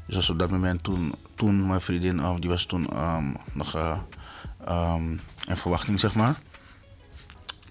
[0.07, 2.89] Dus op dat moment toen, toen mijn vriendin, die was toen
[3.53, 4.95] nog eh,
[5.49, 6.35] in verwachting, zeg maar.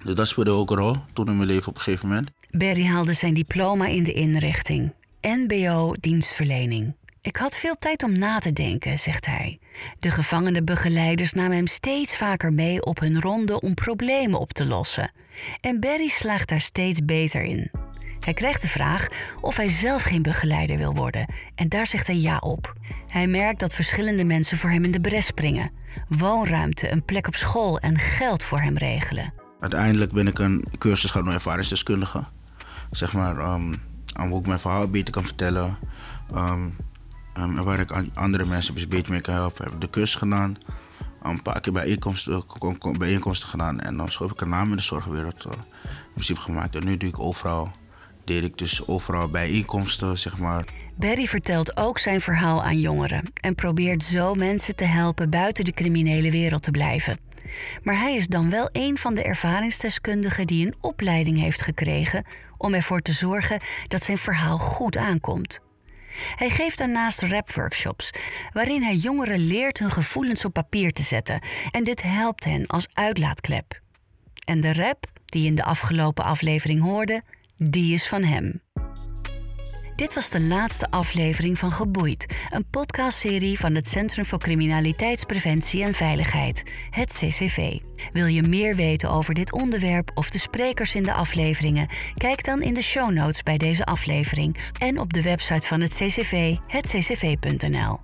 [0.04, 2.30] Dus dat speelde ook een rol toen in mijn leven op een gegeven moment.
[2.52, 4.94] Barry haalde zijn diploma in de inrichting.
[5.22, 6.96] NBO dienstverlening.
[7.22, 9.60] Ik had veel tijd om na te denken, zegt hij.
[10.00, 15.12] De gevangenenbegeleiders namen hem steeds vaker mee op hun ronde om problemen op te lossen.
[15.62, 17.72] En Barry slaagt daar steeds beter in.
[18.20, 19.08] Hij krijgt de vraag
[19.42, 21.34] of hij zelf geen begeleider wil worden.
[21.56, 22.74] En daar zegt hij ja op.
[23.08, 25.72] Hij merkt dat verschillende mensen voor hem in de bres springen.
[26.08, 29.43] Woonruimte, een plek op school en geld voor hem regelen.
[29.68, 32.24] Uiteindelijk ben ik een cursus gaan ervaringsdeskundige.
[32.92, 33.74] Zeg maar, om
[34.30, 35.78] hoe ik mijn verhaal beter kan vertellen.
[36.34, 36.68] ehm,
[37.34, 39.64] ehm, en waar ik an- andere mensen dus beter mee kan helpen.
[39.64, 40.58] Heb ik de cursus gedaan.
[41.24, 43.80] Een paar keer bijeenkomsten, ko- ko- bijeenkomsten gedaan.
[43.80, 45.46] En dan schoof ik een naam in de zorgwereld.
[45.46, 45.52] eh,
[45.84, 46.76] in principe gemaakt.
[46.76, 47.72] En nu doe ik overal.
[48.26, 50.66] Deed ik dus overal bijeenkomsten, zeg maar.
[50.96, 55.72] Barry vertelt ook zijn verhaal aan jongeren en probeert zo mensen te helpen buiten de
[55.74, 57.18] criminele wereld te blijven.
[57.84, 62.26] Maar hij is dan wel een van de ervaringsdeskundigen die een opleiding heeft gekregen
[62.58, 65.60] om ervoor te zorgen dat zijn verhaal goed aankomt.
[66.36, 68.12] Hij geeft daarnaast rapworkshops,
[68.52, 71.42] waarin hij jongeren leert hun gevoelens op papier te zetten.
[71.72, 73.82] En dit helpt hen als uitlaatklep.
[74.46, 77.22] En de rap, die je in de afgelopen aflevering hoorde,
[77.58, 78.62] die is van hem.
[79.96, 85.94] Dit was de laatste aflevering van Geboeid, een podcastserie van het Centrum voor Criminaliteitspreventie en
[85.94, 87.78] Veiligheid, het CCV.
[88.10, 91.88] Wil je meer weten over dit onderwerp of de sprekers in de afleveringen?
[92.14, 95.94] Kijk dan in de show notes bij deze aflevering en op de website van het
[95.94, 98.00] CCV, hetccv.nl.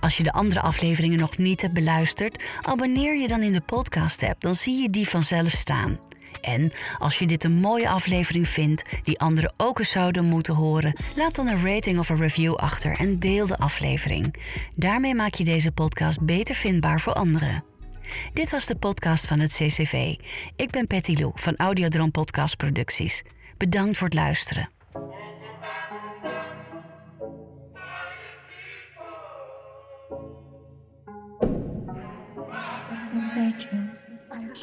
[0.00, 4.40] Als je de andere afleveringen nog niet hebt beluisterd, abonneer je dan in de podcast-app,
[4.40, 5.98] dan zie je die vanzelf staan.
[6.40, 10.96] En als je dit een mooie aflevering vindt die anderen ook eens zouden moeten horen,
[11.16, 14.34] laat dan een rating of een review achter en deel de aflevering.
[14.74, 17.64] Daarmee maak je deze podcast beter vindbaar voor anderen.
[18.32, 20.16] Dit was de podcast van het CCV.
[20.56, 23.22] Ik ben Patty Lou van Audiodroom Podcast Producties.
[23.56, 24.68] Bedankt voor het luisteren.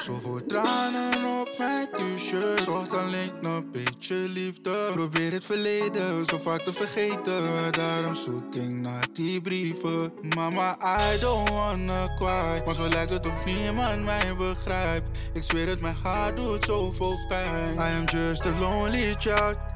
[0.03, 2.61] Zoveel tranen op mijn t-shirt.
[2.61, 4.89] Zocht alleen een beetje liefde.
[4.93, 7.71] Probeer het verleden zo vaak te vergeten.
[7.71, 10.13] Daarom zoek ik naar die brieven.
[10.35, 10.77] Mama,
[11.13, 12.61] I don't wanna cry.
[12.65, 15.29] Maar zo lijkt het of niemand mij begrijpt.
[15.33, 17.73] Ik zweer het, mijn hart doet zoveel pijn.
[17.73, 19.74] I am just a lonely child.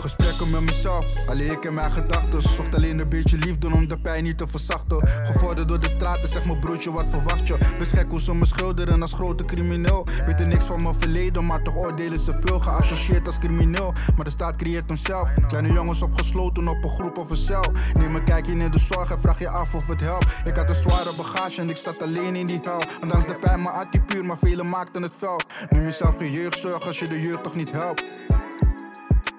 [0.00, 2.42] Gesprekken met mezelf, alleen ik en mijn gedachten.
[2.42, 5.08] Zocht alleen een beetje liefde om de pijn niet te verzachten.
[5.08, 7.56] Gevorderd door de straten, zeg mijn broertje, wat verwacht je?
[7.80, 10.06] Gek hoe ze me schilderen als grote crimineel.
[10.26, 12.60] Weten niks van mijn verleden, maar toch oordelen ze veel.
[12.60, 15.28] Geassocieerd als crimineel, maar de staat creëert hem zelf.
[15.46, 17.72] Kleine jongens opgesloten op een groep of een cel.
[17.92, 20.26] Neem een kijkje in de zorg en vraag je af of het helpt.
[20.44, 22.82] Ik had een zware bagage en ik zat alleen in die hel.
[23.02, 25.40] Ondanks de pijn, maar had die puur, maar velen maakten het fel.
[25.70, 28.04] Neem jezelf geen jeugdzorg als je de jeugd toch niet helpt.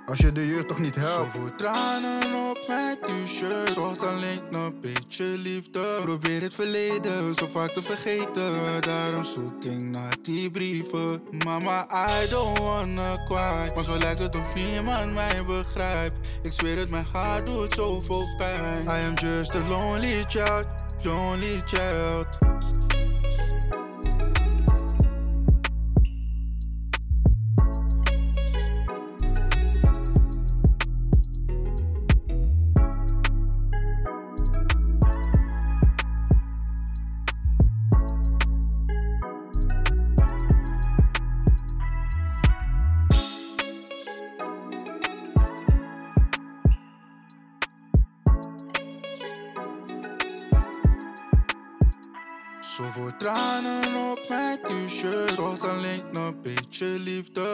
[0.05, 1.33] Als je de jeugd toch niet helpt.
[1.33, 3.71] Zoveel tranen op mijn t-shirt.
[3.73, 5.99] Zocht alleen een beetje liefde.
[6.01, 8.81] Probeer het verleden zo vaak te vergeten.
[8.81, 11.21] Daarom zoek ik naar die brieven.
[11.43, 11.87] Mama,
[12.23, 13.71] I don't wanna cry.
[13.75, 16.39] Maar zo lijkt het of niemand mij begrijpt.
[16.41, 18.83] Ik zweer het, mijn hart doet zoveel pijn.
[18.83, 20.67] I am just a lonely child,
[21.03, 22.52] lonely child.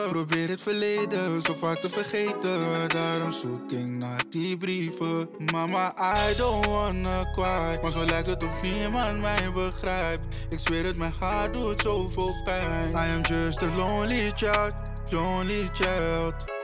[0.10, 2.90] Probeer het verleden zo vaak te vergeten.
[2.90, 5.30] Daarom zoek ik naar die brieven.
[5.52, 5.94] Mama,
[6.30, 7.80] I don't wanna cry.
[7.82, 10.48] Maar zo lijkt het of niemand mij begrijpt.
[10.50, 12.92] Ik zweer het, mijn hart doet zoveel pijn.
[12.92, 14.74] I am just a lonely child,
[15.12, 16.59] lonely child.